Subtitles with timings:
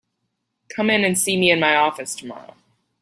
[0.75, 2.55] Come in and see me in my office tomorrow.